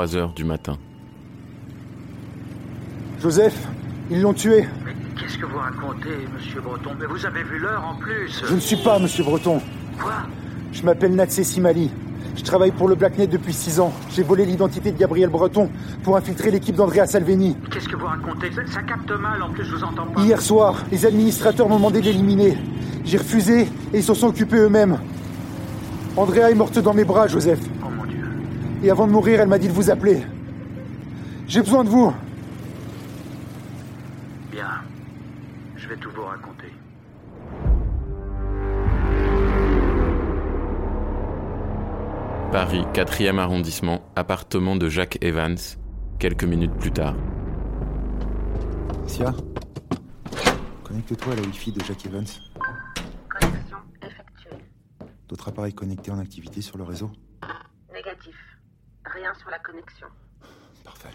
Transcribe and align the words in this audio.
3 0.00 0.16
heures 0.16 0.32
du 0.32 0.44
matin. 0.44 0.78
Joseph, 3.20 3.68
ils 4.10 4.22
l'ont 4.22 4.32
tué. 4.32 4.66
Mais 4.82 4.94
qu'est-ce 5.14 5.36
que 5.36 5.44
vous 5.44 5.58
racontez, 5.58 6.26
monsieur 6.34 6.62
Breton? 6.62 6.92
Mais 6.98 7.04
vous 7.04 7.26
avez 7.26 7.42
vu 7.42 7.58
l'heure 7.58 7.84
en 7.84 7.96
plus 7.96 8.42
Je 8.48 8.54
ne 8.54 8.60
suis 8.60 8.76
pas 8.76 8.98
monsieur 8.98 9.24
Breton. 9.24 9.60
Quoi? 10.00 10.12
Je 10.72 10.82
m'appelle 10.84 11.14
Natsé 11.14 11.44
Simali. 11.44 11.90
Je 12.34 12.42
travaille 12.42 12.70
pour 12.70 12.88
le 12.88 12.94
Blacknet 12.94 13.26
depuis 13.26 13.52
six 13.52 13.78
ans. 13.78 13.92
J'ai 14.10 14.22
volé 14.22 14.46
l'identité 14.46 14.90
de 14.90 14.96
Gabriel 14.96 15.28
Breton 15.28 15.68
pour 16.02 16.16
infiltrer 16.16 16.50
l'équipe 16.50 16.76
d'Andrea 16.76 17.04
Salvini. 17.04 17.54
Qu'est-ce 17.70 17.86
que 17.90 17.96
vous 17.96 18.06
racontez? 18.06 18.50
Ça, 18.52 18.62
ça 18.72 18.82
capte 18.82 19.10
mal, 19.10 19.42
en 19.42 19.50
plus 19.50 19.66
je 19.66 19.74
vous 19.74 19.84
entends 19.84 20.06
pas. 20.06 20.22
Hier 20.22 20.40
soir, 20.40 20.82
les 20.90 21.04
administrateurs 21.04 21.68
m'ont 21.68 21.76
demandé 21.76 22.00
de 22.00 22.06
l'éliminer. 22.06 22.56
J'ai 23.04 23.18
refusé 23.18 23.68
et 23.92 23.98
ils 23.98 24.02
s'en 24.02 24.14
sont 24.14 24.28
occupés 24.28 24.56
eux-mêmes. 24.56 24.98
Andrea 26.16 26.50
est 26.50 26.54
morte 26.54 26.78
dans 26.78 26.94
mes 26.94 27.04
bras, 27.04 27.26
Joseph. 27.26 27.60
Et 28.82 28.90
avant 28.90 29.06
de 29.06 29.12
mourir, 29.12 29.40
elle 29.40 29.48
m'a 29.48 29.58
dit 29.58 29.68
de 29.68 29.72
vous 29.72 29.90
appeler. 29.90 30.22
J'ai 31.46 31.60
besoin 31.60 31.84
de 31.84 31.90
vous. 31.90 32.14
Bien. 34.50 34.82
Je 35.76 35.88
vais 35.88 35.96
tout 35.96 36.10
vous 36.10 36.24
raconter. 36.24 36.72
Paris, 42.52 42.84
4e 42.92 43.38
arrondissement, 43.38 44.02
appartement 44.16 44.74
de 44.74 44.88
Jacques 44.88 45.22
Evans, 45.22 45.56
quelques 46.18 46.42
minutes 46.44 46.74
plus 46.74 46.90
tard. 46.90 47.14
Sia, 49.06 49.32
connecte-toi 50.82 51.32
à 51.32 51.36
la 51.36 51.42
Wi-Fi 51.42 51.70
de 51.72 51.80
Jack 51.84 52.06
Evans. 52.06 52.26
Connexion 53.28 53.76
effectuée. 54.02 54.64
D'autres 55.28 55.48
appareils 55.48 55.74
connectés 55.74 56.10
en 56.10 56.18
activité 56.18 56.60
sur 56.60 56.76
le 56.76 56.82
réseau 56.82 57.12
Négatif. 57.92 58.34
Rien 59.04 59.32
sur 59.34 59.48
la 59.50 59.59
connexion. 59.70 60.08
Parfait. 60.84 61.14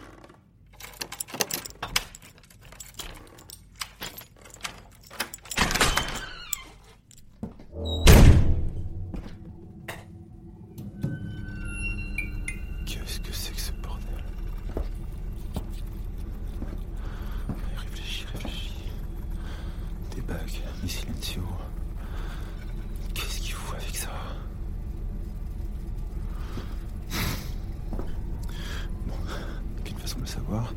Savoir. 30.35 30.73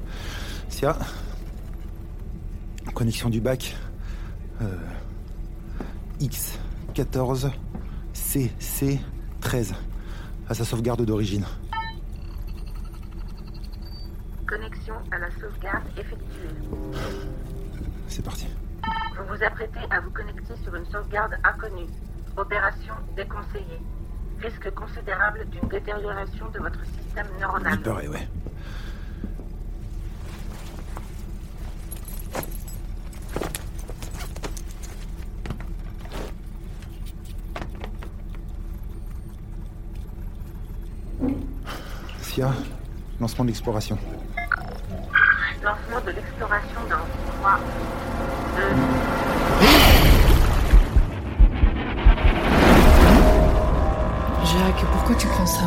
Sia, 0.68 0.96
connexion 2.94 3.30
du 3.30 3.40
bac. 3.40 3.76
Euh, 4.60 4.76
X14 6.20 7.50
CC13 8.14 9.74
à 10.48 10.54
sa 10.54 10.64
sauvegarde 10.64 11.04
d'origine. 11.04 11.44
Connexion 14.46 14.94
à 15.12 15.18
la 15.18 15.30
sauvegarde 15.30 15.84
effectuée. 15.96 16.48
C'est 18.08 18.24
parti. 18.24 18.48
Vous 18.82 19.36
vous 19.36 19.44
apprêtez 19.44 19.80
à 19.90 20.00
vous 20.00 20.10
connecter 20.10 20.54
sur 20.64 20.74
une 20.74 20.86
sauvegarde 20.86 21.34
inconnue. 21.44 21.86
Opération 22.36 22.94
déconseillée. 23.14 23.80
Risque 24.40 24.70
considérable 24.70 25.46
d'une 25.50 25.68
détérioration 25.68 26.48
de 26.50 26.58
votre 26.58 26.84
système 26.84 27.26
neuronal. 27.40 27.74
Il 27.74 27.82
paraît, 27.82 28.08
ouais. 28.08 28.28
Lancement 43.20 43.44
de 43.44 43.48
l'exploration. 43.48 43.98
Lancement 45.62 46.00
de 46.06 46.10
l'exploration 46.12 46.80
dans 46.88 47.04
3, 47.40 47.58
2, 48.56 48.62
Jacques, 54.44 54.84
pourquoi 54.92 55.16
tu 55.16 55.26
prends 55.26 55.46
ça 55.46 55.62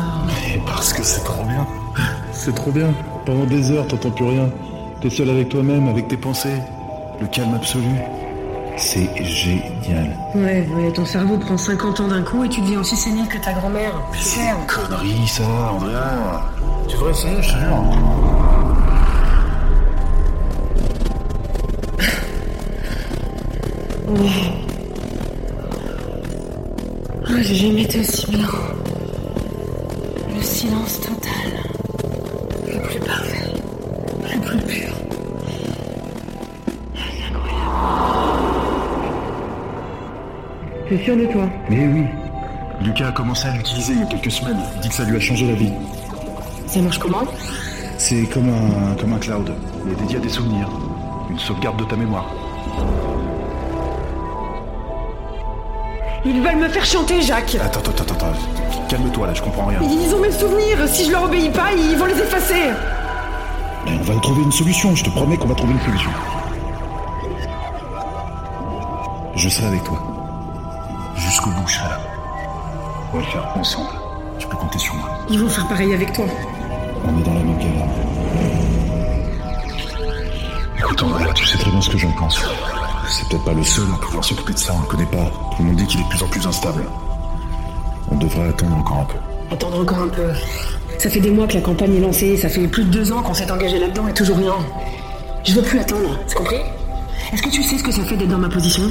parce 0.66 0.92
que 0.92 1.02
c'est 1.02 1.22
trop 1.24 1.44
bien. 1.44 1.66
C'est 2.32 2.54
trop 2.54 2.72
bien. 2.72 2.92
Pendant 3.26 3.44
des 3.44 3.70
heures, 3.70 3.86
t'entends 3.86 4.10
plus 4.10 4.24
rien. 4.24 4.50
T'es 5.00 5.10
seul 5.10 5.30
avec 5.30 5.48
toi-même, 5.48 5.88
avec 5.88 6.08
tes 6.08 6.16
pensées. 6.16 6.60
Le 7.20 7.26
calme 7.26 7.54
absolu. 7.54 7.84
C'est 8.76 9.08
génial. 9.24 10.16
Ouais, 10.34 10.66
ouais, 10.74 10.92
ton 10.92 11.04
cerveau 11.04 11.36
prend 11.38 11.56
50 11.56 12.00
ans 12.00 12.08
d'un 12.08 12.22
coup 12.22 12.44
et 12.44 12.48
tu 12.48 12.60
deviens 12.60 12.80
aussi 12.80 12.96
sénile 12.96 13.28
que 13.28 13.38
ta 13.38 13.52
grand-mère. 13.52 13.92
Mais 14.12 14.18
c'est 14.20 14.40
une 14.40 14.66
connerie, 14.66 15.26
ça, 15.28 15.42
Andrea. 15.72 16.42
Tu 16.88 16.96
devrais 16.96 17.10
essayer, 17.10 17.42
je 17.42 17.52
te 17.52 17.58
jure. 17.58 17.84
Ah, 27.24 27.40
j'ai 27.40 27.54
jamais 27.54 27.82
été 27.82 28.00
aussi 28.00 28.26
bien. 28.30 28.46
Le 30.34 30.42
silence 30.42 31.00
total. 31.00 31.41
T'es 40.92 41.04
sûr 41.04 41.16
de 41.16 41.24
toi 41.24 41.48
Mais 41.70 41.86
oui. 41.86 42.04
Lucas 42.82 43.08
a 43.08 43.12
commencé 43.12 43.48
à 43.48 43.52
l'utiliser 43.52 43.94
il 43.94 44.00
y 44.00 44.02
a 44.02 44.06
quelques 44.06 44.30
semaines. 44.30 44.58
Il 44.74 44.80
dit 44.82 44.88
que 44.90 44.94
ça 44.94 45.04
lui 45.04 45.16
a 45.16 45.20
changé 45.20 45.46
la 45.46 45.54
vie. 45.54 45.72
Ça 46.66 46.82
marche 46.82 46.98
comment? 46.98 47.22
C'est 47.96 48.24
comme 48.26 48.50
un, 48.50 48.94
comme 49.00 49.14
un 49.14 49.18
cloud. 49.18 49.54
Il 49.86 49.92
est 49.92 49.94
dédié 49.94 50.18
à 50.18 50.20
des 50.20 50.28
souvenirs. 50.28 50.68
Une 51.30 51.38
sauvegarde 51.38 51.78
de 51.78 51.84
ta 51.84 51.96
mémoire. 51.96 52.26
Ils 56.26 56.42
veulent 56.42 56.56
me 56.56 56.68
faire 56.68 56.84
chanter, 56.84 57.22
Jacques 57.22 57.54
Attends, 57.54 57.80
attends, 57.80 58.02
attends, 58.02 58.14
attends. 58.26 58.86
Calme-toi 58.90 59.28
là, 59.28 59.32
je 59.32 59.40
comprends 59.40 59.64
rien. 59.64 59.78
Ils 59.80 60.14
ont 60.14 60.20
mes 60.20 60.30
souvenirs 60.30 60.76
Si 60.88 61.06
je 61.06 61.12
leur 61.12 61.22
obéis 61.22 61.48
pas, 61.48 61.72
ils 61.72 61.96
vont 61.96 62.04
les 62.04 62.20
effacer 62.20 62.70
Mais 63.86 63.92
on 63.98 64.02
va 64.02 64.20
trouver 64.20 64.42
une 64.42 64.52
solution, 64.52 64.94
je 64.94 65.04
te 65.04 65.10
promets 65.10 65.38
qu'on 65.38 65.48
va 65.48 65.54
trouver 65.54 65.72
une 65.72 65.80
solution. 65.80 66.10
Je 69.36 69.48
serai 69.48 69.68
avec 69.68 69.84
toi. 69.84 70.11
Jusqu'au 71.42 71.60
bout, 71.60 71.74
là. 71.82 71.98
On 73.12 73.16
va 73.16 73.24
le 73.24 73.30
faire 73.30 73.56
ensemble. 73.56 73.88
Tu 74.38 74.46
peux 74.46 74.56
compter 74.56 74.78
sur 74.78 74.94
moi. 74.94 75.08
Ils 75.28 75.40
vont 75.40 75.48
faire 75.48 75.66
pareil 75.66 75.92
avec 75.92 76.12
toi. 76.12 76.24
On 77.04 77.18
est 77.18 77.22
dans 77.24 77.34
la 77.34 77.40
même 77.40 77.58
galère. 77.58 77.88
Écoute, 80.78 81.02
Andrea, 81.02 81.32
tu 81.34 81.44
sais 81.44 81.58
très 81.58 81.70
bien 81.72 81.80
ce 81.80 81.90
que 81.90 81.98
j'en 81.98 82.12
pense. 82.12 82.40
C'est 83.08 83.28
peut-être 83.28 83.44
pas 83.44 83.54
le 83.54 83.64
seul 83.64 83.86
à 83.92 83.98
pouvoir 84.00 84.22
s'occuper 84.22 84.52
de 84.52 84.58
ça, 84.58 84.72
on 84.76 84.82
le 84.82 84.86
connaît 84.86 85.06
pas. 85.06 85.24
Tout 85.56 85.62
le 85.62 85.64
monde 85.64 85.76
dit 85.76 85.86
qu'il 85.86 86.00
est 86.00 86.04
de 86.04 86.08
plus 86.10 86.22
en 86.22 86.28
plus 86.28 86.46
instable. 86.46 86.84
On 88.12 88.16
devrait 88.16 88.48
attendre 88.48 88.76
encore 88.76 88.98
un 88.98 89.04
peu. 89.04 89.54
Attendre 89.54 89.80
encore 89.80 89.98
un 89.98 90.08
peu. 90.08 90.28
Ça 90.98 91.10
fait 91.10 91.20
des 91.20 91.32
mois 91.32 91.48
que 91.48 91.54
la 91.54 91.60
campagne 91.60 91.96
est 91.96 92.00
lancée, 92.00 92.36
ça 92.36 92.48
fait 92.48 92.68
plus 92.68 92.84
de 92.84 92.90
deux 92.90 93.10
ans 93.10 93.20
qu'on 93.22 93.34
s'est 93.34 93.50
engagé 93.50 93.80
là-dedans 93.80 94.06
et 94.06 94.14
toujours 94.14 94.36
rien. 94.36 94.54
Je 95.42 95.54
veux 95.54 95.62
plus 95.62 95.80
attendre, 95.80 96.20
c'est 96.28 96.36
compris? 96.36 96.60
Est-ce 97.32 97.42
que 97.42 97.48
tu 97.48 97.64
sais 97.64 97.78
ce 97.78 97.82
que 97.82 97.90
ça 97.90 98.04
fait 98.04 98.16
d'être 98.16 98.28
dans 98.28 98.38
ma 98.38 98.48
position? 98.48 98.84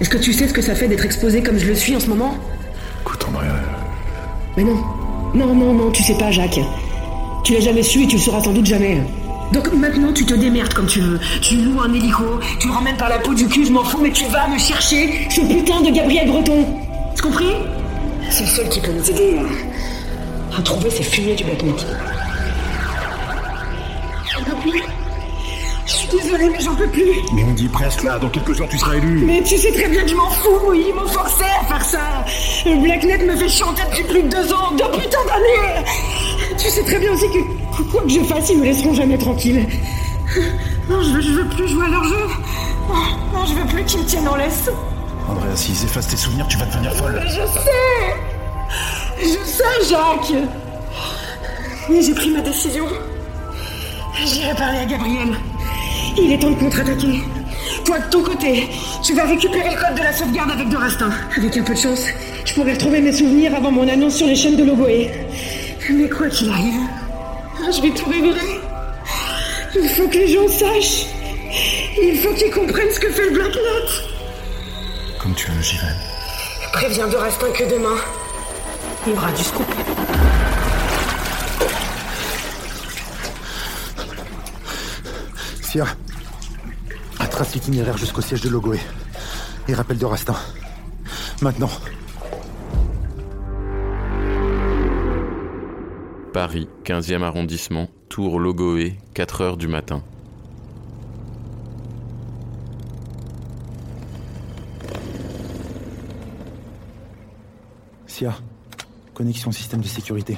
Est-ce 0.00 0.10
que 0.10 0.18
tu 0.18 0.32
sais 0.32 0.46
ce 0.46 0.52
que 0.52 0.62
ça 0.62 0.74
fait 0.74 0.88
d'être 0.88 1.04
exposé 1.04 1.42
comme 1.42 1.58
je 1.58 1.66
le 1.66 1.74
suis 1.74 1.96
en 1.96 2.00
ce 2.00 2.06
moment 2.06 2.34
Écoute, 3.02 3.24
Andrea, 3.28 3.46
Mais 4.56 4.64
non. 4.64 4.76
Non, 5.34 5.54
non, 5.54 5.74
non, 5.74 5.90
tu 5.90 6.02
sais 6.02 6.14
pas, 6.16 6.30
Jacques. 6.30 6.60
Tu 7.44 7.52
l'as 7.54 7.60
jamais 7.60 7.82
su 7.82 8.02
et 8.02 8.06
tu 8.06 8.16
le 8.16 8.22
sauras 8.22 8.42
sans 8.42 8.52
doute 8.52 8.66
jamais. 8.66 9.02
Donc 9.52 9.72
maintenant, 9.72 10.12
tu 10.12 10.24
te 10.24 10.34
démerdes 10.34 10.72
comme 10.74 10.86
tu 10.86 11.00
veux. 11.00 11.18
Tu 11.40 11.56
loues 11.56 11.80
un 11.80 11.92
hélico, 11.92 12.38
tu 12.60 12.68
le 12.68 12.74
ramènes 12.74 12.96
par 12.96 13.08
la 13.08 13.18
peau 13.18 13.34
du 13.34 13.46
cul, 13.48 13.64
je 13.66 13.72
m'en 13.72 13.84
fous, 13.84 14.00
mais 14.02 14.10
tu 14.10 14.24
vas 14.26 14.46
me 14.48 14.58
chercher 14.58 15.26
ce 15.30 15.40
putain 15.40 15.80
de 15.80 15.90
Gabriel 15.90 16.28
Breton. 16.28 16.66
C'est 17.14 17.22
compris? 17.22 17.52
C'est 18.30 18.44
le 18.44 18.50
seul 18.50 18.68
qui 18.68 18.80
peut 18.80 18.92
nous 18.92 19.10
aider 19.10 19.38
à, 20.54 20.58
à 20.58 20.62
trouver 20.62 20.90
ces 20.90 21.02
fumiers 21.02 21.34
du 21.34 21.44
Blacknet. 21.44 21.72
Suis 26.08 26.18
désolée, 26.18 26.48
mais 26.50 26.60
j'en 26.60 26.74
peux 26.74 26.88
plus. 26.88 27.12
mais 27.32 27.44
on 27.44 27.52
dit 27.52 27.68
presque 27.68 28.02
là, 28.02 28.18
dans 28.18 28.28
quelques 28.28 28.52
jours 28.52 28.68
tu 28.68 28.78
seras 28.78 28.96
élu. 28.96 29.24
Mais 29.24 29.42
tu 29.42 29.56
sais 29.56 29.72
très 29.72 29.88
bien 29.88 30.02
que 30.02 30.08
je 30.08 30.14
m'en 30.14 30.30
fous, 30.30 30.72
ils 30.74 30.94
m'ont 30.94 31.06
forcé 31.06 31.44
à 31.44 31.64
faire 31.64 31.84
ça. 31.84 32.24
Blacknet 32.64 33.18
me 33.18 33.36
fait 33.36 33.48
chanter 33.48 33.82
depuis 33.90 34.04
plus 34.04 34.22
de 34.22 34.28
deux 34.28 34.52
ans, 34.52 34.72
deux 34.72 34.90
putains 34.98 35.24
d'années. 35.26 35.84
Tu 36.56 36.68
sais 36.68 36.82
très 36.82 36.98
bien 36.98 37.12
aussi 37.12 37.26
que 37.28 37.82
quoi 37.82 38.02
que 38.02 38.08
je 38.08 38.20
fasse, 38.20 38.50
ils 38.50 38.58
me 38.58 38.64
laisseront 38.64 38.94
jamais 38.94 39.18
tranquille. 39.18 39.66
Non, 40.88 41.02
je 41.02 41.10
veux, 41.10 41.20
je 41.20 41.30
veux 41.32 41.48
plus 41.48 41.68
jouer 41.68 41.86
à 41.86 41.90
leur 41.90 42.04
jeu. 42.04 42.26
Non, 43.32 43.44
je 43.46 43.54
veux 43.54 43.66
plus 43.66 43.84
qu'ils 43.84 44.00
me 44.00 44.04
tiennent 44.04 44.28
en 44.28 44.36
laisse. 44.36 44.70
Andrea, 45.28 45.54
s'ils 45.54 45.84
effacent 45.84 46.08
tes 46.08 46.16
souvenirs, 46.16 46.46
tu 46.48 46.56
vas 46.56 46.66
devenir 46.66 46.92
folle. 46.94 47.22
Je 47.26 47.46
sais 47.46 47.70
Je 49.20 49.44
sais, 49.44 49.90
Jacques 49.90 50.42
Mais 51.90 52.02
j'ai 52.02 52.14
pris 52.14 52.30
ma 52.30 52.40
décision. 52.40 52.86
J'irai 54.24 54.54
parler 54.54 54.78
à 54.78 54.84
Gabriel. 54.86 55.36
Il 56.20 56.32
est 56.32 56.38
temps 56.38 56.50
de 56.50 56.58
contre-attaquer. 56.58 57.22
Toi, 57.84 57.98
de 58.00 58.10
ton 58.10 58.22
côté, 58.22 58.68
tu 59.04 59.14
vas 59.14 59.24
récupérer 59.24 59.70
le 59.70 59.80
code 59.80 59.94
de 59.96 60.02
la 60.02 60.12
sauvegarde 60.12 60.50
avec 60.50 60.68
Dorastin. 60.68 61.10
Avec 61.36 61.56
un 61.56 61.62
peu 61.62 61.74
de 61.74 61.78
chance, 61.78 62.06
je 62.44 62.54
pourrais 62.54 62.72
retrouver 62.72 63.00
mes 63.00 63.12
souvenirs 63.12 63.54
avant 63.54 63.70
mon 63.70 63.88
annonce 63.88 64.16
sur 64.16 64.26
les 64.26 64.34
chaînes 64.34 64.56
de 64.56 64.64
Logoé. 64.64 65.10
Mais 65.90 66.08
quoi 66.08 66.28
qu'il 66.28 66.50
arrive, 66.50 66.80
je 67.70 67.80
vais 67.80 67.90
tout 67.90 68.10
révéler. 68.10 68.60
Il 69.74 69.88
faut 69.90 70.08
que 70.08 70.18
les 70.18 70.28
gens 70.28 70.48
sachent. 70.48 71.06
Il 72.02 72.18
faut 72.18 72.34
qu'ils 72.34 72.50
comprennent 72.50 72.90
ce 72.92 73.00
que 73.00 73.10
fait 73.10 73.24
le 73.24 73.30
Blacknet. 73.30 73.60
Comme 75.20 75.34
tu 75.34 75.50
veux, 75.50 75.62
j'y 75.62 75.76
vais. 75.76 75.94
Préviens 76.72 77.08
Dorastin 77.08 77.50
que 77.50 77.64
demain, 77.64 77.96
il 79.06 79.12
y 79.12 79.16
aura 79.16 79.32
du 79.32 79.42
scoop. 79.42 79.66
Sia, 85.62 85.86
trace 87.38 87.54
l'itinéraire 87.54 87.96
jusqu'au 87.96 88.20
siège 88.20 88.40
de 88.40 88.48
Logoé. 88.48 88.80
Et 89.68 89.74
rappelle 89.74 89.96
de 89.96 90.04
Rastin. 90.04 90.34
Maintenant. 91.40 91.70
Paris, 96.32 96.68
15e 96.84 97.22
arrondissement, 97.22 97.86
Tour 98.08 98.40
Logoé, 98.40 98.98
4 99.14 99.40
heures 99.42 99.56
du 99.56 99.68
matin. 99.68 100.02
Sia, 108.08 108.34
connexion 109.14 109.50
au 109.50 109.52
système 109.52 109.80
de 109.80 109.86
sécurité. 109.86 110.36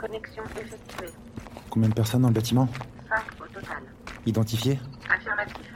Connexion 0.00 0.42
effectuée. 0.58 1.12
Combien 1.68 1.90
de 1.90 1.94
personnes 1.94 2.22
dans 2.22 2.28
le 2.28 2.34
bâtiment? 2.34 2.66
5 3.10 3.18
au 3.42 3.52
total. 3.52 3.82
Identifiées? 4.24 4.78
Affirmatif. 5.06 5.69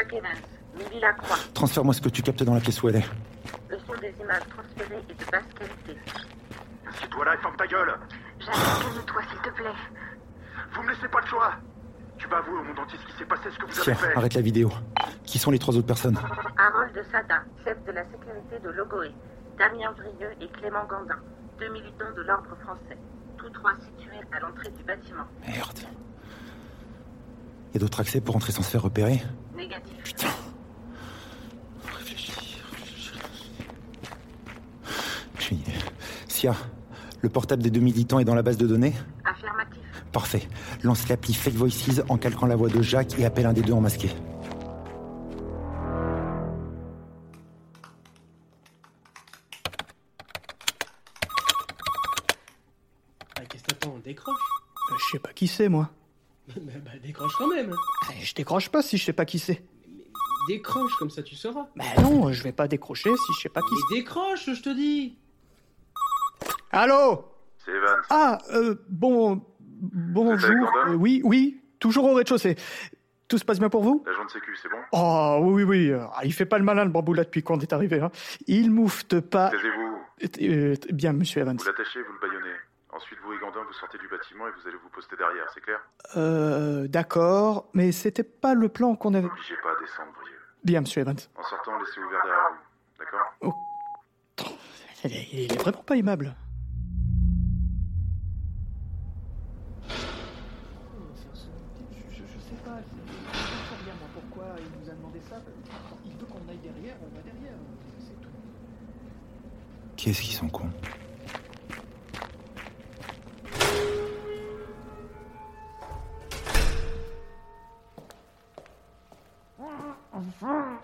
Jack 0.00 0.14
Evans, 0.14 0.30
Milly 0.78 0.98
Lacroix. 1.00 1.36
Transfère-moi 1.52 1.92
ce 1.92 2.00
que 2.00 2.08
tu 2.08 2.22
captes 2.22 2.42
dans 2.42 2.54
la 2.54 2.60
pièce 2.60 2.82
où 2.82 2.88
elle 2.88 2.96
est. 2.96 3.10
Le 3.68 3.76
son 3.86 4.00
des 4.00 4.14
images 4.18 4.42
transférées 4.48 5.04
est 5.10 5.20
de 5.20 5.30
basse 5.30 5.44
qualité. 5.54 6.00
Assieds-toi 6.88 7.24
là 7.26 7.34
et 7.34 7.38
ferme 7.38 7.56
ta 7.56 7.66
gueule 7.66 7.92
Jacques, 8.38 8.54
calme-toi 8.54 9.22
s'il 9.28 9.40
te 9.40 9.56
plaît. 9.56 9.76
Vous 10.72 10.82
me 10.82 10.90
laissez 10.90 11.08
pas 11.08 11.20
le 11.20 11.26
choix 11.26 11.52
Tu 12.16 12.28
vas 12.28 12.38
avouer 12.38 12.60
au 12.60 12.64
monde 12.64 12.78
entier 12.78 12.98
ce 12.98 13.12
qui 13.12 13.18
s'est 13.18 13.26
passé, 13.26 13.42
ce 13.50 13.58
que 13.58 13.66
vous 13.66 13.78
avez 13.80 13.94
fait 13.94 14.16
arrête 14.16 14.32
la 14.32 14.40
vidéo. 14.40 14.70
Qui 15.24 15.38
sont 15.38 15.50
les 15.50 15.58
trois 15.58 15.76
autres 15.76 15.86
personnes 15.86 16.18
Harold 16.56 16.94
de 16.94 17.02
Sada, 17.12 17.42
chef 17.62 17.76
de 17.84 17.92
la 17.92 18.04
sécurité 18.04 18.58
de 18.64 18.70
Logoé. 18.70 19.12
Damien 19.58 19.92
Vrieux 19.92 20.32
et 20.40 20.48
Clément 20.48 20.86
Gandin, 20.88 21.18
deux 21.58 21.68
militants 21.68 22.12
de 22.16 22.22
l'ordre 22.22 22.56
français. 22.62 22.96
Tous 23.36 23.50
trois 23.50 23.72
situés 23.74 24.20
à 24.32 24.40
l'entrée 24.40 24.70
du 24.70 24.82
bâtiment. 24.82 25.26
Merde. 25.46 25.80
Y 27.74 27.76
a 27.76 27.80
d'autres 27.80 28.00
accès 28.00 28.22
pour 28.22 28.34
entrer 28.34 28.52
sans 28.52 28.62
se 28.62 28.70
faire 28.70 28.82
repérer. 28.82 29.22
Putain. 30.10 30.28
Réfléchis, 31.98 32.32
réfléchis. 32.72 33.10
Puis, 35.36 35.62
Sia, 36.28 36.54
le 37.22 37.28
portable 37.28 37.62
des 37.62 37.70
deux 37.70 37.80
militants 37.80 38.18
est 38.18 38.24
dans 38.24 38.34
la 38.34 38.42
base 38.42 38.56
de 38.56 38.66
données 38.66 38.94
Affirmatif. 39.24 39.78
Parfait. 40.12 40.48
Lance 40.82 41.08
l'appli 41.08 41.32
Fake 41.34 41.54
Voices 41.54 42.02
en 42.08 42.16
calquant 42.18 42.46
la 42.46 42.56
voix 42.56 42.68
de 42.68 42.82
Jacques 42.82 43.18
et 43.18 43.24
appelle 43.24 43.46
un 43.46 43.52
des 43.52 43.62
deux 43.62 43.72
en 43.72 43.80
masqué. 43.80 44.10
Ah, 53.36 53.44
Qu'est-ce 53.48 53.62
que 53.62 53.68
t'attends 53.68 53.98
Décroche 54.04 54.36
Euh, 54.90 54.94
Je 54.98 55.10
sais 55.12 55.18
pas 55.18 55.32
qui 55.32 55.46
c'est, 55.48 55.68
moi. 55.68 55.90
bah, 56.48 56.72
bah, 56.84 56.90
décroche 57.02 57.32
quand 57.38 57.48
même 57.48 57.74
Ah, 58.08 58.12
Je 58.20 58.34
décroche 58.34 58.68
pas 58.68 58.82
si 58.82 58.96
je 58.98 59.04
sais 59.04 59.12
pas 59.12 59.24
qui 59.24 59.38
c'est. 59.38 59.62
Décroche, 60.48 60.94
comme 60.96 61.10
ça 61.10 61.22
tu 61.22 61.34
sauras. 61.34 61.66
Bah 61.76 61.84
non, 62.02 62.32
je 62.32 62.42
vais 62.42 62.52
pas 62.52 62.68
décrocher 62.68 63.10
si 63.10 63.32
je 63.34 63.40
sais 63.42 63.48
pas 63.48 63.60
qui 63.60 63.74
c'est. 63.74 63.94
Mais 63.94 64.00
décroche, 64.00 64.46
je 64.46 64.62
te 64.62 64.74
dis 64.74 65.18
Allô 66.72 67.24
C'est 67.58 67.72
Evans. 67.72 68.00
Ah, 68.10 68.38
euh, 68.52 68.76
bon... 68.88 69.42
Bonjour. 69.82 70.70
Euh, 70.88 70.94
oui, 70.94 71.22
oui, 71.24 71.60
toujours 71.78 72.04
au 72.04 72.14
rez-de-chaussée. 72.14 72.56
Tout 73.28 73.38
se 73.38 73.44
passe 73.44 73.58
bien 73.58 73.70
pour 73.70 73.82
vous? 73.82 74.02
L'agent 74.06 74.24
de 74.24 74.30
sécu, 74.30 74.54
c'est 74.60 74.68
bon? 74.68 74.76
Oh, 74.92 75.38
oui, 75.42 75.62
oui, 75.62 75.90
oui. 75.90 75.98
Ah, 76.12 76.20
il 76.24 76.34
fait 76.34 76.44
pas 76.44 76.58
le 76.58 76.64
malin, 76.64 76.84
le 76.84 76.90
bambou, 76.90 77.14
là, 77.14 77.24
depuis 77.24 77.42
qu'on 77.42 77.58
est 77.60 77.72
arrivé. 77.72 78.00
Hein. 78.00 78.10
Il 78.46 78.70
moufte 78.70 79.20
pas... 79.20 79.50
Taisez-vous. 79.50 79.98
Euh, 80.42 80.74
bien, 80.92 81.14
monsieur 81.14 81.40
Evans. 81.40 81.56
Vous 81.56 81.64
l'attachez, 81.64 82.02
vous 82.02 82.12
le 82.12 82.28
baillonnez. 82.28 82.54
Ensuite, 82.92 83.20
vous 83.24 83.32
et 83.32 83.38
Gandin, 83.38 83.62
vous 83.62 83.72
sortez 83.74 83.98
du 83.98 84.08
bâtiment 84.08 84.48
et 84.48 84.50
vous 84.50 84.66
allez 84.66 84.76
vous 84.76 84.88
poster 84.88 85.16
derrière, 85.16 85.46
c'est 85.54 85.60
clair? 85.60 85.78
Euh, 86.16 86.88
d'accord, 86.88 87.68
mais 87.72 87.92
c'était 87.92 88.24
pas 88.24 88.54
le 88.54 88.68
plan 88.68 88.96
qu'on 88.96 89.14
avait... 89.14 89.28
N'obligez 89.28 89.56
pas 89.62 89.70
à 89.70 89.80
descendre. 89.80 90.12
Bien, 90.64 90.80
monsieur 90.80 91.02
Evans. 91.02 91.16
En 91.36 91.44
sortant, 91.44 91.78
laissez 91.78 92.00
ouvert 92.00 92.20
derrière 92.24 92.50
vous. 92.50 92.58
D'accord? 92.98 93.32
Il 95.04 95.12
est, 95.16 95.28
il 95.32 95.52
est 95.52 95.56
vraiment 95.56 95.82
pas 95.82 95.96
aimable. 95.96 96.34
Je, 99.88 99.94
sais 102.38 102.56
pas, 102.64 102.80
bien 103.84 103.94
moi 104.00 104.08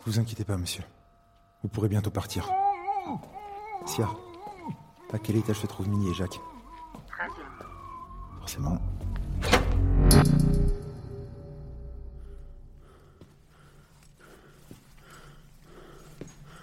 Vous 0.06 0.20
inquiétez 0.20 0.44
pas, 0.44 0.56
monsieur. 0.56 0.84
Vous 1.62 1.68
pourrez 1.68 1.88
bientôt 1.88 2.12
partir. 2.12 2.48
Sia, 3.86 4.08
à 5.12 5.18
quel 5.18 5.34
étage 5.34 5.58
se 5.58 5.66
trouvent 5.66 5.88
Minnie 5.88 6.10
et 6.10 6.14
Jacques 6.14 6.38
13e. 7.08 8.38
Forcément. 8.38 8.78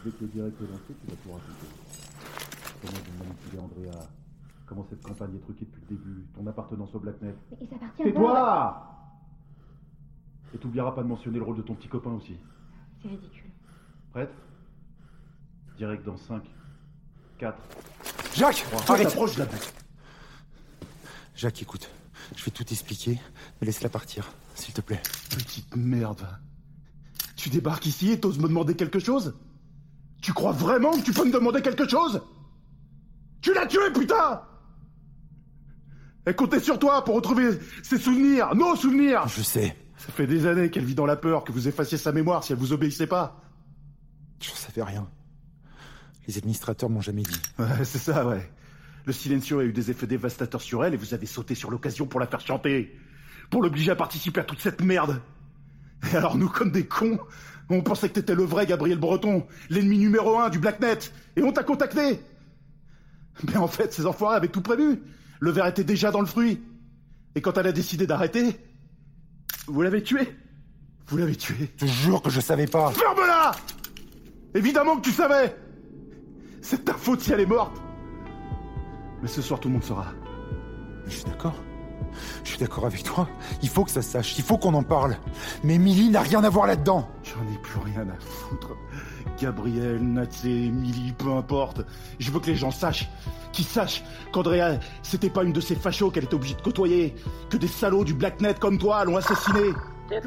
Dès 0.06 0.12
que 0.12 0.22
le 0.22 0.28
direct 0.28 0.62
est 0.62 0.72
lancé, 0.72 0.96
tu 1.02 1.08
vas 1.08 1.16
tout 1.18 1.32
raconter. 1.34 1.68
Comment 2.82 2.94
vous 2.94 3.24
manipulez 3.24 3.60
Andrea 3.60 4.08
Comment 4.66 4.86
cette 4.90 5.04
campagne 5.04 5.36
est 5.36 5.40
truquée 5.40 5.66
depuis 5.66 5.82
le 5.82 5.98
début 5.98 6.28
Ton 6.34 6.48
appartenance 6.48 6.96
au 6.96 7.00
Blacknet 7.00 7.36
appartient 7.52 8.04
Tais-toi 8.04 8.88
Et 10.54 10.58
t'oublieras 10.58 10.92
pas 10.94 11.04
de 11.04 11.10
mentionner 11.10 11.40
le 11.40 11.44
rôle 11.44 11.58
de 11.58 11.62
ton 11.62 11.76
petit 11.76 11.90
copain 11.90 12.12
aussi. 12.12 12.38
C'est 13.04 13.10
ridicule. 13.10 13.52
Prête? 14.12 14.32
Direct 15.78 16.06
dans 16.06 16.18
5, 16.18 16.42
4, 17.40 17.58
Jacques 18.36 18.64
3. 18.72 18.92
Arrête 18.92 19.16
de 19.16 19.40
la 19.40 19.46
bouche. 19.46 19.60
Jacques, 21.36 21.62
écoute. 21.62 21.90
Je 22.36 22.46
vais 22.46 22.52
tout 22.52 22.64
expliquer, 22.72 23.20
mais 23.60 23.68
laisse-la 23.68 23.90
partir, 23.90 24.32
s'il 24.56 24.74
te 24.74 24.82
plaît. 24.82 25.02
Petite 25.30 25.76
merde. 25.76 26.26
Tu 27.36 27.50
débarques 27.50 27.86
ici 27.86 28.12
et 28.12 28.20
t'oses 28.20 28.40
me 28.40 28.48
demander 28.48 28.76
quelque 28.76 29.00
chose? 29.00 29.36
Tu 30.22 30.32
crois 30.32 30.54
vraiment 30.54 30.94
que 30.94 31.02
tu 31.04 31.12
peux 31.12 31.26
me 31.26 31.32
demander 31.32 31.62
quelque 31.62 31.88
chose? 31.88 32.22
Tu 33.42 33.54
l'as 33.54 33.68
tué, 33.68 33.92
putain 33.94 34.42
Elle 36.26 36.36
comptait 36.36 36.62
sur 36.62 36.80
toi 36.80 37.04
pour 37.04 37.16
retrouver 37.16 37.60
ses 37.84 37.98
souvenirs, 37.98 38.56
nos 38.56 38.76
souvenirs 38.78 39.28
Je 39.28 39.42
sais. 39.42 39.76
Ça 40.06 40.12
fait 40.12 40.28
des 40.28 40.48
années 40.48 40.70
qu'elle 40.70 40.84
vit 40.84 40.96
dans 40.96 41.06
la 41.06 41.16
peur 41.16 41.46
que 41.46 41.54
vous 41.54 41.70
effaciez 41.70 41.98
sa 41.98 42.12
mémoire 42.12 42.44
si 42.44 42.52
elle 42.52 42.60
vous 42.60 42.74
obéissait 42.74 43.08
pas. 43.08 43.42
J'en 44.42 44.54
savais 44.54 44.84
rien. 44.84 45.08
Les 46.28 46.38
administrateurs 46.38 46.90
m'ont 46.90 47.00
jamais 47.00 47.22
dit. 47.22 47.42
Ouais, 47.58 47.86
c'est 47.86 48.00
ça, 48.00 48.28
ouais. 48.28 48.52
Le 49.06 49.14
silencio 49.14 49.60
a 49.60 49.64
eu 49.64 49.72
des 49.72 49.92
effets 49.92 50.06
dévastateurs 50.06 50.62
sur 50.62 50.84
elle 50.84 50.94
et 50.94 50.98
vous 50.98 51.14
avez 51.14 51.26
sauté 51.26 51.56
sur 51.56 51.72
l'occasion 51.72 52.06
pour 52.06 52.20
la 52.20 52.28
faire 52.28 52.42
chanter. 52.42 53.00
Pour 53.50 53.64
l'obliger 53.64 53.92
à 53.92 53.96
participer 53.96 54.42
à 54.42 54.44
toute 54.44 54.60
cette 54.60 54.82
merde. 54.82 55.22
Et 56.12 56.18
alors 56.18 56.38
nous, 56.38 56.50
comme 56.50 56.72
des 56.72 56.86
cons, 56.86 57.18
on 57.70 57.82
pensait 57.82 58.10
que 58.10 58.16
t'étais 58.16 58.36
le 58.36 58.44
vrai 58.44 58.66
Gabriel 58.66 59.00
Breton, 59.00 59.48
l'ennemi 59.70 60.00
numéro 60.00 60.38
un 60.38 60.50
du 60.50 60.60
Blacknet, 60.60 61.00
et 61.38 61.44
on 61.44 61.54
t'a 61.54 61.64
contacté. 61.64 62.20
Mais 63.48 63.56
en 63.56 63.70
fait, 63.70 63.94
ces 63.94 64.06
enfoirés 64.06 64.36
avaient 64.36 64.50
tout 64.50 64.62
prévu. 64.62 65.02
Le 65.40 65.52
verre 65.52 65.68
était 65.68 65.86
déjà 65.86 66.12
dans 66.12 66.20
le 66.20 66.28
fruit. 66.28 66.62
Et 67.36 67.42
quand 67.42 67.58
elle 67.58 67.68
a 67.68 67.72
décidé 67.72 68.06
d'arrêter, 68.06 68.60
vous 69.68 69.82
l'avez 69.82 70.04
tué. 70.04 70.36
Vous 71.08 71.18
l'avez 71.18 71.36
tué. 71.36 71.72
Je 71.78 71.86
te 71.86 71.92
jure 71.92 72.22
que 72.22 72.30
je 72.30 72.40
savais 72.42 72.68
pas. 72.68 72.92
Ferme-la 72.92 73.52
Évidemment 74.56 74.98
que 74.98 75.02
tu 75.02 75.12
savais 75.12 75.56
C'est 76.62 76.86
ta 76.86 76.94
faute 76.94 77.22
si 77.22 77.32
elle 77.32 77.42
est 77.42 77.46
morte 77.46 77.82
Mais 79.22 79.28
ce 79.28 79.42
soir, 79.42 79.60
tout 79.60 79.68
le 79.68 79.74
monde 79.74 79.84
saura. 79.84 80.08
Je 81.08 81.12
suis 81.12 81.26
d'accord. 81.26 81.56
Je 82.44 82.50
suis 82.50 82.60
d'accord 82.60 82.86
avec 82.86 83.04
toi. 83.04 83.28
Il 83.62 83.70
faut 83.70 83.84
que 83.84 83.92
ça 83.92 84.02
se 84.02 84.12
sache. 84.12 84.38
Il 84.38 84.44
faut 84.44 84.58
qu'on 84.58 84.74
en 84.74 84.84
parle. 84.84 85.18
Mais 85.64 85.78
Milly 85.78 86.10
n'a 86.10 86.22
rien 86.22 86.44
à 86.44 86.50
voir 86.50 86.68
là-dedans. 86.68 87.10
J'en 87.24 87.42
ai 87.54 87.58
plus 87.58 87.80
rien 87.80 88.08
à 88.08 88.20
foutre. 88.20 88.76
Gabriel, 89.44 90.02
Natsé, 90.02 90.70
Milly, 90.72 91.12
peu 91.12 91.34
importe. 91.34 91.82
Je 92.18 92.32
veux 92.32 92.40
que 92.40 92.48
les 92.48 92.56
gens 92.56 92.72
sachent. 92.72 93.10
Qu'ils 93.52 93.66
sachent 93.66 94.02
qu'Andrea, 94.32 94.80
c'était 95.02 95.30
pas 95.30 95.44
une 95.44 95.52
de 95.52 95.60
ces 95.60 95.76
fachos 95.76 96.12
qu'elle 96.12 96.24
était 96.24 96.34
obligée 96.34 96.56
de 96.56 96.62
côtoyer. 96.62 97.14
Que 97.50 97.58
des 97.58 97.68
salauds 97.68 98.06
du 98.06 98.14
Blacknet 98.14 98.54
comme 98.54 98.78
toi 98.78 99.04
l'ont 99.04 99.18
assassinée. 99.18 99.74
Deux. 100.10 100.22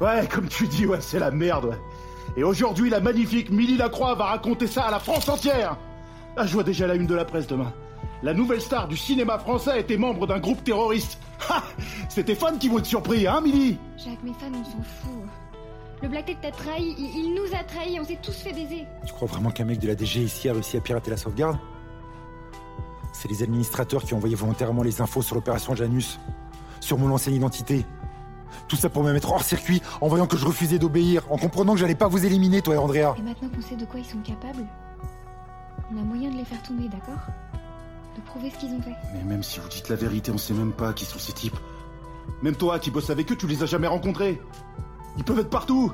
Ouais, 0.00 0.26
comme 0.28 0.48
tu 0.48 0.66
dis, 0.66 0.86
ouais, 0.86 1.00
c'est 1.00 1.20
la 1.20 1.30
merde, 1.30 1.66
ouais. 1.66 1.78
Et 2.36 2.42
aujourd'hui, 2.42 2.90
la 2.90 2.98
magnifique 2.98 3.50
Milly 3.50 3.76
Lacroix 3.76 4.16
va 4.16 4.24
raconter 4.24 4.66
ça 4.66 4.82
à 4.82 4.90
la 4.90 4.98
France 4.98 5.28
entière. 5.28 5.76
Ah, 6.36 6.46
je 6.46 6.52
vois 6.52 6.64
déjà 6.64 6.88
la 6.88 6.96
une 6.96 7.06
de 7.06 7.14
la 7.14 7.24
presse 7.24 7.46
demain. 7.46 7.72
La 8.24 8.34
nouvelle 8.34 8.60
star 8.60 8.88
du 8.88 8.96
cinéma 8.96 9.38
français 9.38 9.80
était 9.80 9.96
membre 9.96 10.26
d'un 10.26 10.40
groupe 10.40 10.64
terroriste. 10.64 11.18
Ha 11.48 11.62
C'est 12.08 12.24
tes 12.24 12.34
fans 12.34 12.58
qui 12.58 12.68
vont 12.68 12.78
être 12.78 12.86
surpris, 12.86 13.26
hein, 13.26 13.40
Milly? 13.40 13.78
Jacques, 13.96 14.22
mes 14.24 14.32
fans, 14.32 14.50
on 14.52 14.64
s'en 14.64 14.82
fout. 14.82 15.24
Le 16.02 16.08
Blacknet 16.08 16.38
t'a 16.40 16.50
trahi, 16.50 16.94
il, 16.98 17.26
il 17.26 17.34
nous 17.34 17.54
a 17.54 17.62
trahis, 17.62 18.00
on 18.00 18.04
s'est 18.04 18.18
tous 18.22 18.32
fait 18.32 18.52
baiser. 18.52 18.86
Tu 19.06 19.12
crois 19.12 19.28
vraiment 19.28 19.50
qu'un 19.50 19.64
mec 19.66 19.78
de 19.78 19.86
la 19.86 19.94
DG 19.94 20.20
ici 20.22 20.48
a 20.48 20.54
réussi 20.54 20.76
à 20.76 20.80
pirater 20.80 21.10
la 21.10 21.18
sauvegarde? 21.18 21.58
C'est 23.12 23.28
les 23.28 23.42
administrateurs 23.42 24.02
qui 24.02 24.14
ont 24.14 24.16
envoyé 24.16 24.34
volontairement 24.34 24.82
les 24.82 25.02
infos 25.02 25.20
sur 25.20 25.34
l'opération 25.34 25.74
Janus, 25.74 26.18
sur 26.80 26.96
mon 26.96 27.12
ancienne 27.12 27.34
identité. 27.34 27.84
Tout 28.66 28.76
ça 28.76 28.88
pour 28.88 29.02
me 29.02 29.12
mettre 29.12 29.30
hors 29.30 29.42
circuit 29.42 29.82
en 30.00 30.08
voyant 30.08 30.26
que 30.26 30.38
je 30.38 30.46
refusais 30.46 30.78
d'obéir, 30.78 31.30
en 31.30 31.36
comprenant 31.36 31.74
que 31.74 31.80
j'allais 31.80 31.94
pas 31.94 32.08
vous 32.08 32.24
éliminer, 32.24 32.62
toi 32.62 32.74
et 32.74 32.78
Andrea. 32.78 33.14
Et 33.18 33.22
maintenant 33.22 33.48
qu'on 33.48 33.60
sait 33.60 33.76
de 33.76 33.84
quoi 33.84 34.00
ils 34.00 34.06
sont 34.06 34.20
capables, 34.20 34.64
on 35.92 35.98
a 35.98 36.02
moyen 36.02 36.30
de 36.30 36.36
les 36.36 36.44
faire 36.44 36.62
tomber, 36.62 36.88
d'accord? 36.88 37.20
De 38.16 38.22
prouver 38.22 38.50
ce 38.50 38.58
qu'ils 38.58 38.72
ont 38.74 38.80
fait. 38.80 38.94
Mais 39.12 39.22
même 39.24 39.42
si 39.42 39.60
vous 39.60 39.68
dites 39.68 39.88
la 39.90 39.96
vérité, 39.96 40.30
on 40.30 40.38
sait 40.38 40.54
même 40.54 40.72
pas 40.72 40.94
qui 40.94 41.04
sont 41.04 41.18
ces 41.18 41.32
types. 41.32 41.58
Même 42.42 42.54
toi 42.54 42.78
qui 42.78 42.90
bosses 42.90 43.10
avec 43.10 43.30
eux, 43.30 43.36
tu 43.36 43.46
les 43.46 43.62
as 43.62 43.66
jamais 43.66 43.88
rencontrés. 43.88 44.40
Ils 45.16 45.24
peuvent 45.24 45.38
être 45.38 45.50
partout. 45.50 45.92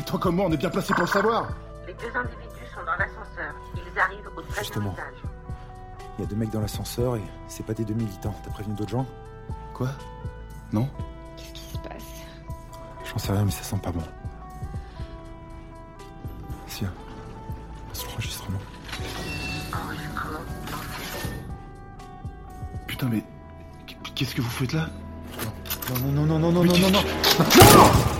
Et 0.00 0.02
toi 0.04 0.18
comme 0.18 0.36
moi, 0.36 0.46
on 0.48 0.52
est 0.52 0.56
bien 0.56 0.70
placé 0.70 0.92
pour 0.94 1.02
le 1.04 1.08
savoir. 1.08 1.48
Les 1.86 1.94
deux 1.94 2.14
individus 2.16 2.66
sont 2.74 2.84
dans 2.84 2.96
l'ascenseur. 2.98 3.54
Ils 3.74 3.98
arrivent 3.98 4.30
au 4.36 4.42
13 4.42 4.58
Justement. 4.58 4.92
étage. 4.92 5.14
Il 6.18 6.22
y 6.22 6.24
a 6.24 6.28
deux 6.28 6.36
mecs 6.36 6.50
dans 6.50 6.60
l'ascenseur 6.60 7.16
et 7.16 7.22
c'est 7.48 7.64
pas 7.64 7.74
des 7.74 7.84
deux 7.84 7.94
militants. 7.94 8.34
T'as 8.44 8.50
prévenu 8.50 8.74
d'autres 8.74 8.90
gens? 8.90 9.06
Quoi? 9.74 9.88
Non? 10.72 10.88
Qu'est-ce 11.36 11.52
qui 11.52 11.72
se 11.72 11.78
passe? 11.78 12.04
J'en 13.04 13.18
sais 13.18 13.32
rien, 13.32 13.44
mais 13.44 13.50
ça 13.50 13.62
sent 13.62 13.78
pas 13.82 13.92
bon. 13.92 14.02
Si, 16.66 16.84
hein. 16.84 16.92
C'est 17.92 18.06
l'enregistrement. 18.06 18.58
Enregistrement. 19.72 20.38
Putain, 22.86 23.08
mais 23.08 23.22
qu'est-ce 24.14 24.34
que 24.34 24.40
vous 24.40 24.50
faites 24.50 24.72
là? 24.72 24.88
Non, 26.02 26.10
non, 26.12 26.26
non, 26.26 26.38
non, 26.38 26.38
non, 26.38 26.64
non, 26.64 26.64
non, 26.64 26.90
non. 26.90 26.90
Non 26.90 28.15